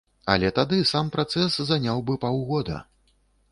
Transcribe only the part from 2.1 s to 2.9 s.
паўгода.